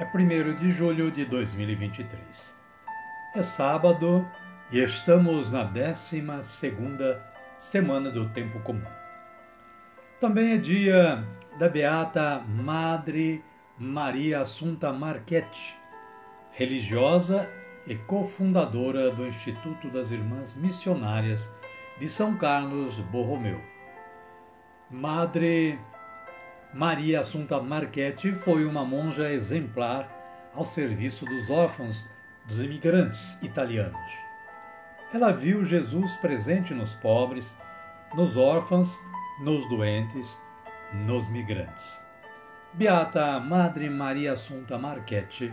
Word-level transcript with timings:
é 0.00 0.04
1 0.04 0.56
de 0.56 0.70
julho 0.70 1.10
de 1.10 1.26
2023. 1.26 2.56
É 3.34 3.42
sábado 3.42 4.26
e 4.72 4.78
estamos 4.82 5.52
na 5.52 5.62
12 5.62 6.22
semana 7.58 8.10
do 8.10 8.26
tempo 8.30 8.58
comum. 8.60 8.82
Também 10.18 10.52
é 10.52 10.56
dia 10.56 11.22
da 11.58 11.68
beata 11.68 12.42
Madre 12.48 13.44
Maria 13.78 14.40
Assunta 14.40 14.90
Marchetti, 14.90 15.78
religiosa 16.52 17.46
e 17.86 17.94
cofundadora 17.94 19.10
do 19.10 19.26
Instituto 19.26 19.90
das 19.90 20.10
Irmãs 20.10 20.54
Missionárias 20.54 21.52
de 21.98 22.08
São 22.08 22.38
Carlos 22.38 22.98
Borromeu. 23.00 23.60
Madre 24.90 25.78
Maria 26.72 27.20
Assunta 27.20 27.60
Marchetti 27.60 28.32
foi 28.32 28.64
uma 28.64 28.84
monja 28.84 29.32
exemplar 29.32 30.08
ao 30.54 30.64
serviço 30.64 31.24
dos 31.24 31.50
órfãos 31.50 32.08
dos 32.46 32.60
imigrantes 32.60 33.36
italianos. 33.42 34.00
Ela 35.12 35.32
viu 35.32 35.64
Jesus 35.64 36.12
presente 36.18 36.72
nos 36.72 36.94
pobres, 36.94 37.58
nos 38.14 38.36
órfãos, 38.36 38.96
nos 39.40 39.68
doentes, 39.68 40.30
nos 40.92 41.28
migrantes. 41.28 41.98
Beata 42.72 43.40
Madre 43.40 43.90
Maria 43.90 44.34
Assunta 44.34 44.78
Marchetti, 44.78 45.52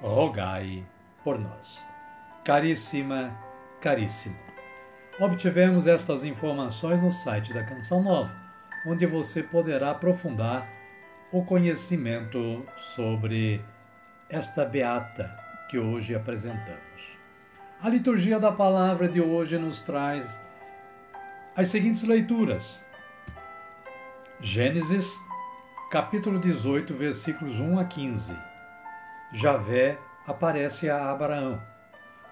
rogai 0.00 0.82
por 1.22 1.38
nós. 1.38 1.86
Caríssima, 2.42 3.36
caríssimo. 3.82 4.36
Obtivemos 5.20 5.86
estas 5.86 6.24
informações 6.24 7.02
no 7.02 7.12
site 7.12 7.52
da 7.52 7.62
Canção 7.62 8.02
Nova 8.02 8.43
onde 8.86 9.06
você 9.06 9.42
poderá 9.42 9.90
aprofundar 9.90 10.68
o 11.32 11.44
conhecimento 11.44 12.64
sobre 12.76 13.64
esta 14.28 14.64
beata 14.64 15.36
que 15.68 15.78
hoje 15.78 16.14
apresentamos. 16.14 17.18
A 17.82 17.88
liturgia 17.88 18.38
da 18.38 18.52
palavra 18.52 19.08
de 19.08 19.20
hoje 19.20 19.58
nos 19.58 19.82
traz 19.82 20.40
as 21.56 21.68
seguintes 21.68 22.02
leituras: 22.02 22.84
Gênesis, 24.40 25.12
capítulo 25.90 26.38
18, 26.38 26.94
versículos 26.94 27.58
1 27.58 27.78
a 27.78 27.84
15. 27.84 28.36
Javé 29.32 29.98
aparece 30.26 30.88
a 30.88 31.10
Abraão. 31.10 31.60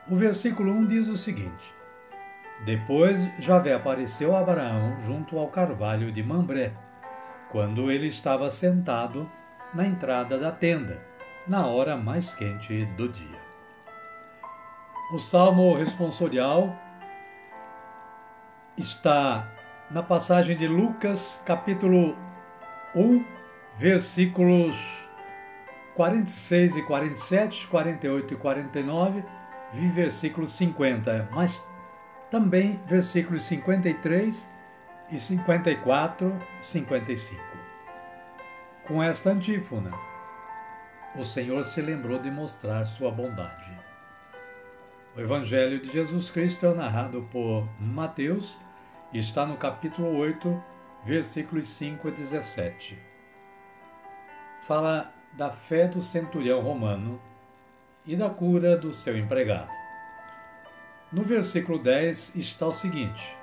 O 0.08 0.16
versículo 0.16 0.72
1 0.72 0.86
diz 0.86 1.08
o 1.08 1.16
seguinte: 1.16 1.74
depois 2.64 3.28
Javé 3.38 3.74
apareceu 3.74 4.36
a 4.36 4.40
Abraão 4.40 5.00
junto 5.00 5.38
ao 5.38 5.48
carvalho 5.48 6.12
de 6.12 6.22
Mambré, 6.22 6.72
quando 7.50 7.90
ele 7.90 8.06
estava 8.06 8.50
sentado 8.50 9.30
na 9.74 9.86
entrada 9.86 10.38
da 10.38 10.52
tenda, 10.52 11.02
na 11.46 11.66
hora 11.66 11.96
mais 11.96 12.34
quente 12.34 12.84
do 12.96 13.08
dia. 13.08 13.42
O 15.12 15.18
salmo 15.18 15.74
responsorial 15.74 16.74
está 18.76 19.46
na 19.90 20.02
passagem 20.02 20.56
de 20.56 20.66
Lucas, 20.66 21.42
capítulo 21.44 22.16
1, 22.94 23.24
versículos 23.76 25.08
46 25.94 26.76
e 26.76 26.82
47, 26.82 27.66
48 27.66 28.34
e 28.34 28.36
49, 28.36 29.24
e 29.74 29.88
versículo 29.88 30.46
50. 30.46 31.28
Mas 31.32 31.62
também 32.32 32.80
versículos 32.86 33.42
53 33.42 34.50
e 35.10 35.18
54 35.18 36.42
e 36.58 36.64
55. 36.64 37.42
Com 38.86 39.02
esta 39.02 39.30
antífona, 39.30 39.90
o 41.14 41.24
Senhor 41.26 41.62
se 41.62 41.82
lembrou 41.82 42.18
de 42.18 42.30
mostrar 42.30 42.86
sua 42.86 43.10
bondade. 43.10 43.70
O 45.14 45.20
Evangelho 45.20 45.78
de 45.78 45.92
Jesus 45.92 46.30
Cristo 46.30 46.64
é 46.64 46.74
narrado 46.74 47.28
por 47.30 47.68
Mateus 47.78 48.58
e 49.12 49.18
está 49.18 49.44
no 49.44 49.58
capítulo 49.58 50.16
8, 50.16 50.64
versículos 51.04 51.68
5 51.68 52.08
a 52.08 52.10
17. 52.12 52.98
Fala 54.66 55.12
da 55.34 55.50
fé 55.50 55.86
do 55.86 56.00
centurião 56.00 56.62
romano 56.62 57.20
e 58.06 58.16
da 58.16 58.30
cura 58.30 58.74
do 58.74 58.94
seu 58.94 59.18
empregado. 59.18 59.81
No 61.12 61.22
versículo 61.22 61.78
10 61.78 62.36
está 62.36 62.66
o 62.66 62.72
seguinte: 62.72 63.36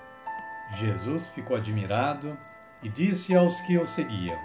Jesus 0.71 1.29
ficou 1.29 1.55
admirado 1.55 2.35
e 2.81 2.89
disse 2.89 3.35
aos 3.35 3.61
que 3.61 3.77
o 3.77 3.85
seguiam: 3.85 4.39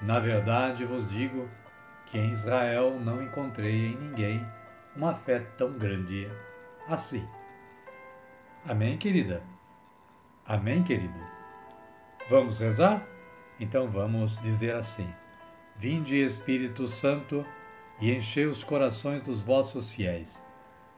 Na 0.00 0.20
verdade 0.20 0.84
vos 0.84 1.10
digo 1.10 1.48
que 2.06 2.16
em 2.16 2.30
Israel 2.30 3.00
não 3.00 3.20
encontrei 3.20 3.86
em 3.86 3.96
ninguém 3.96 4.46
uma 4.94 5.14
fé 5.14 5.40
tão 5.58 5.72
grande 5.72 6.30
assim. 6.88 7.26
Amém, 8.64 8.96
querida? 8.98 9.42
Amém, 10.46 10.84
querido? 10.84 11.18
Vamos 12.30 12.60
rezar? 12.60 13.04
Então 13.58 13.88
vamos 13.88 14.38
dizer 14.38 14.76
assim: 14.76 15.12
Vinde, 15.74 16.22
Espírito 16.22 16.86
Santo, 16.86 17.44
e 18.00 18.14
enchei 18.14 18.46
os 18.46 18.62
corações 18.62 19.22
dos 19.22 19.42
vossos 19.42 19.90
fiéis 19.90 20.44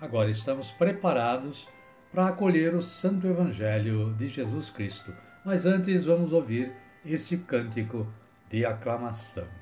Agora 0.00 0.30
estamos 0.30 0.70
preparados 0.72 1.68
para 2.10 2.28
acolher 2.28 2.74
o 2.74 2.80
Santo 2.80 3.26
Evangelho 3.26 4.14
de 4.14 4.28
Jesus 4.28 4.70
Cristo. 4.70 5.12
Mas 5.44 5.66
antes 5.66 6.06
vamos 6.06 6.32
ouvir 6.32 6.72
este 7.04 7.36
cântico 7.36 8.06
de 8.48 8.64
aclamação. 8.64 9.59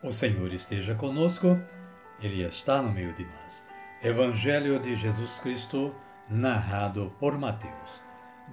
O 0.00 0.12
Senhor 0.12 0.52
esteja 0.52 0.94
conosco, 0.94 1.60
Ele 2.20 2.44
está 2.44 2.80
no 2.80 2.92
meio 2.92 3.12
de 3.14 3.24
nós. 3.24 3.66
Evangelho 4.00 4.78
de 4.78 4.94
Jesus 4.94 5.40
Cristo, 5.40 5.92
narrado 6.28 7.12
por 7.18 7.36
Mateus. 7.36 8.00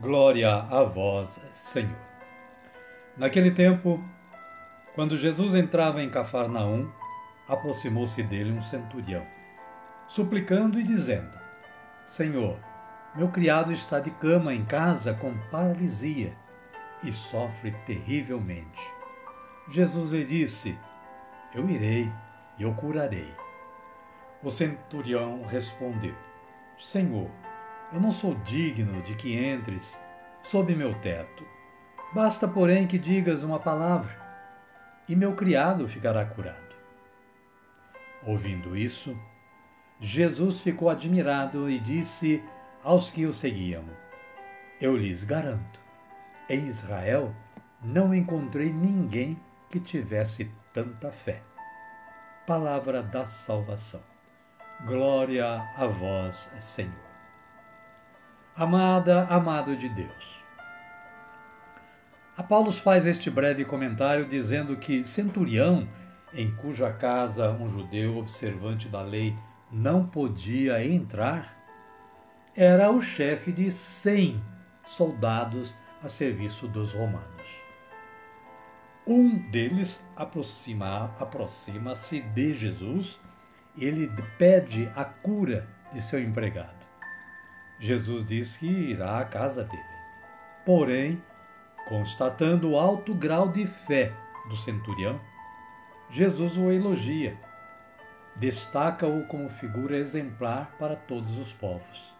Glória 0.01 0.51
a 0.51 0.83
vós, 0.83 1.39
Senhor. 1.51 1.95
Naquele 3.15 3.51
tempo, 3.51 4.03
quando 4.95 5.15
Jesus 5.15 5.53
entrava 5.53 6.01
em 6.01 6.09
Cafarnaum, 6.09 6.89
aproximou-se 7.47 8.23
dele 8.23 8.51
um 8.51 8.61
centurião, 8.63 9.23
suplicando 10.07 10.79
e 10.79 10.83
dizendo: 10.83 11.37
Senhor, 12.07 12.57
meu 13.15 13.27
criado 13.27 13.71
está 13.71 13.99
de 13.99 14.09
cama 14.09 14.51
em 14.51 14.65
casa 14.65 15.13
com 15.13 15.37
paralisia 15.51 16.35
e 17.03 17.11
sofre 17.11 17.69
terrivelmente. 17.85 18.81
Jesus 19.69 20.11
lhe 20.11 20.25
disse: 20.25 20.75
Eu 21.55 21.69
irei 21.69 22.11
e 22.57 22.65
o 22.65 22.73
curarei. 22.73 23.33
O 24.43 24.51
centurião 24.51 25.45
respondeu: 25.45 26.13
Senhor, 26.77 27.31
eu 27.93 27.99
não 28.01 28.11
sou 28.11 28.35
digno 28.35 29.01
de 29.01 29.15
que 29.15 29.33
entres 29.33 29.99
sob 30.43 30.75
meu 30.75 30.93
teto. 30.99 31.45
Basta, 32.13 32.47
porém, 32.47 32.85
que 32.85 32.99
digas 32.99 33.41
uma 33.41 33.59
palavra, 33.59 34.15
e 35.07 35.15
meu 35.15 35.33
criado 35.33 35.87
ficará 35.87 36.25
curado. 36.25 36.75
Ouvindo 38.23 38.75
isso, 38.75 39.17
Jesus 39.99 40.61
ficou 40.61 40.89
admirado 40.89 41.69
e 41.69 41.79
disse 41.79 42.43
aos 42.83 43.09
que 43.09 43.25
o 43.25 43.33
seguiam: 43.33 43.85
Eu 44.81 44.97
lhes 44.97 45.23
garanto, 45.23 45.79
em 46.49 46.67
Israel 46.67 47.33
não 47.81 48.13
encontrei 48.13 48.71
ninguém 48.73 49.39
que 49.69 49.79
tivesse 49.79 50.51
tanta 50.75 51.09
fé. 51.09 51.41
Palavra 52.45 53.01
da 53.01 53.25
salvação. 53.25 54.03
Glória 54.85 55.63
a 55.73 55.87
vós, 55.87 56.51
Senhor. 56.59 56.91
Amada, 58.53 59.25
amado 59.29 59.77
de 59.77 59.87
Deus. 59.87 60.43
A 62.35 62.43
Paulo 62.43 62.73
faz 62.73 63.05
este 63.05 63.31
breve 63.31 63.63
comentário 63.63 64.27
dizendo 64.27 64.75
que 64.75 65.05
centurião, 65.05 65.87
em 66.33 66.53
cuja 66.53 66.91
casa 66.91 67.49
um 67.51 67.69
judeu 67.69 68.17
observante 68.17 68.89
da 68.89 69.01
lei 69.01 69.33
não 69.71 70.05
podia 70.05 70.85
entrar, 70.85 71.55
era 72.53 72.91
o 72.91 73.01
chefe 73.01 73.53
de 73.53 73.71
cem 73.71 74.43
soldados 74.85 75.77
a 76.03 76.09
serviço 76.09 76.67
dos 76.67 76.91
romanos. 76.93 77.34
Um 79.07 79.37
deles 79.37 80.03
aproxima-se 80.15 81.23
aproxima 81.23 81.93
de 82.33 82.53
Jesus 82.55 83.19
e 83.75 83.85
ele 83.85 84.11
pede 84.37 84.91
a 84.95 85.05
cura 85.05 85.67
de 85.93 86.01
seu 86.01 86.19
empregado. 86.19 86.85
Jesus 87.77 88.25
diz 88.25 88.57
que 88.57 88.65
irá 88.65 89.19
à 89.19 89.25
casa 89.25 89.63
dele. 89.63 89.83
Porém, 90.65 91.21
constatando 91.87 92.71
o 92.71 92.79
alto 92.79 93.13
grau 93.13 93.47
de 93.49 93.67
fé 93.67 94.11
do 94.49 94.55
centurião, 94.55 95.21
Jesus 96.09 96.57
o 96.57 96.71
elogia, 96.71 97.37
destaca-o 98.35 99.27
como 99.27 99.49
figura 99.49 99.97
exemplar 99.97 100.75
para 100.79 100.95
todos 100.95 101.37
os 101.37 101.53
povos, 101.53 102.13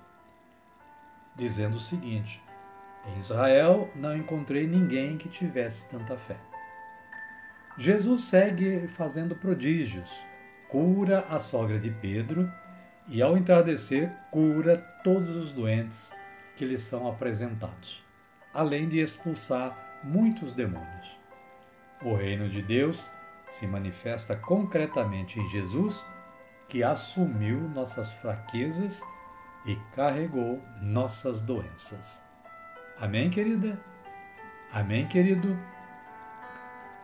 dizendo 1.36 1.78
o 1.78 1.80
seguinte: 1.80 2.44
Em 3.08 3.18
Israel 3.18 3.90
não 3.96 4.16
encontrei 4.16 4.68
ninguém 4.68 5.18
que 5.18 5.30
tivesse 5.30 5.90
tanta 5.90 6.16
fé. 6.16 6.38
Jesus 7.78 8.24
segue 8.24 8.88
fazendo 8.88 9.36
prodígios, 9.36 10.10
cura 10.70 11.26
a 11.30 11.40
sogra 11.40 11.78
de 11.78 11.92
Pedro 11.92 12.50
e, 13.08 13.22
ao 13.22 13.38
entardecer, 13.38 14.12
cura 14.32 14.78
todos 15.04 15.36
os 15.36 15.52
doentes 15.52 16.12
que 16.56 16.64
lhe 16.64 16.78
são 16.78 17.08
apresentados, 17.08 18.02
além 18.54 18.88
de 18.88 19.00
expulsar 19.00 19.78
muitos 20.04 20.54
demônios. 20.54 21.20
O 22.02 22.16
reino 22.16 22.48
de 22.48 22.62
Deus 22.62 23.10
se 23.52 23.68
manifesta 23.68 24.36
concretamente 24.36 25.40
em 25.40 25.48
Jesus, 25.50 26.06
que 26.70 26.82
assumiu 26.82 27.60
nossas 27.60 28.10
fraquezas 28.14 29.04
e 29.66 29.76
carregou 29.94 30.64
nossas 30.82 31.42
doenças. 31.42 32.24
Amém, 32.98 33.30
querida? 33.30 33.78
Amém, 34.72 35.08
querido? 35.08 35.58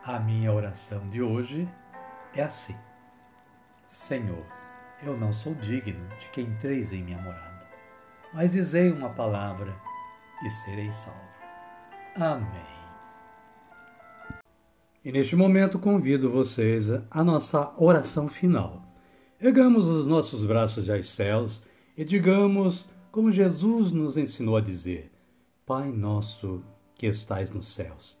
A 0.04 0.18
minha 0.18 0.52
oração 0.52 1.08
de 1.08 1.22
hoje 1.22 1.68
é 2.34 2.42
assim: 2.42 2.74
Senhor, 3.86 4.44
eu 5.00 5.16
não 5.16 5.32
sou 5.32 5.54
digno 5.54 6.08
de 6.18 6.28
que 6.30 6.40
entreis 6.40 6.92
em 6.92 7.04
minha 7.04 7.22
morada, 7.22 7.68
mas 8.34 8.50
dizei 8.50 8.90
uma 8.90 9.10
palavra 9.10 9.72
e 10.44 10.50
serei 10.50 10.90
salvo. 10.90 11.20
Amém. 12.16 12.66
E 15.04 15.12
neste 15.12 15.36
momento 15.36 15.78
convido 15.78 16.28
vocês 16.28 16.88
à 17.08 17.22
nossa 17.22 17.72
oração 17.76 18.28
final. 18.28 18.82
Ergamos 19.40 19.86
os 19.86 20.04
nossos 20.04 20.44
braços 20.44 20.90
aos 20.90 21.14
céus 21.14 21.62
e 21.96 22.04
digamos, 22.04 22.88
como 23.12 23.30
Jesus 23.30 23.92
nos 23.92 24.16
ensinou 24.16 24.56
a 24.56 24.60
dizer: 24.60 25.12
Pai 25.64 25.92
nosso 25.92 26.60
que 26.96 27.06
estais 27.06 27.52
nos 27.52 27.68
céus 27.68 28.20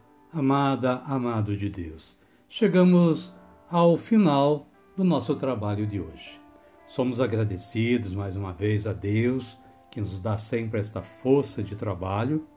amada, 0.33 1.01
amado 1.05 1.57
de 1.57 1.69
Deus, 1.69 2.17
chegamos 2.47 3.33
ao 3.69 3.97
final 3.97 4.65
do 4.95 5.03
nosso 5.03 5.35
trabalho 5.35 5.85
de 5.85 5.99
hoje. 5.99 6.39
Somos 6.87 7.19
agradecidos 7.19 8.13
mais 8.13 8.35
uma 8.35 8.53
vez 8.53 8.87
a 8.87 8.93
Deus, 8.93 9.57
que 9.89 9.99
nos 9.99 10.21
dá 10.21 10.37
sempre 10.37 10.79
esta 10.79 11.01
força 11.01 11.61
de 11.61 11.75
trabalho, 11.75 12.47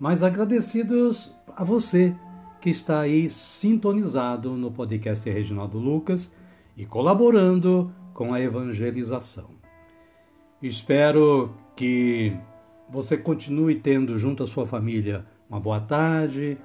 mas 0.00 0.24
agradecidos 0.24 1.32
a 1.54 1.62
você 1.62 2.14
que 2.60 2.70
está 2.70 3.00
aí 3.00 3.28
sintonizado 3.28 4.56
no 4.56 4.72
podcast 4.72 5.28
Reginaldo 5.30 5.78
Lucas 5.78 6.32
e 6.76 6.84
colaborando 6.84 7.92
com 8.12 8.34
a 8.34 8.40
evangelização. 8.40 9.50
Espero 10.60 11.54
que 11.76 12.36
você 12.90 13.16
continue 13.16 13.76
tendo 13.76 14.18
junto 14.18 14.42
à 14.42 14.46
sua 14.46 14.66
família 14.66 15.24
uma 15.48 15.60
boa 15.60 15.80
tarde, 15.80 16.58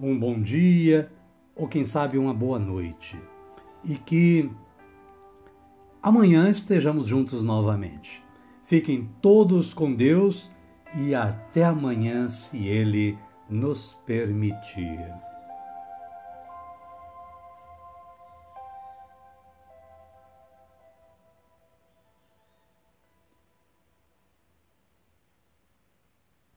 um 0.00 0.18
bom 0.18 0.40
dia 0.40 1.10
ou 1.54 1.68
quem 1.68 1.84
sabe 1.84 2.16
uma 2.16 2.32
boa 2.32 2.58
noite. 2.58 3.18
E 3.84 3.94
que 3.94 4.50
amanhã 6.02 6.48
estejamos 6.48 7.06
juntos 7.06 7.42
novamente. 7.42 8.22
Fiquem 8.64 9.08
todos 9.20 9.74
com 9.74 9.94
Deus 9.94 10.50
e 10.96 11.14
até 11.14 11.64
amanhã, 11.64 12.28
se 12.28 12.66
Ele 12.66 13.18
nos 13.48 13.94
permitir. 14.06 15.29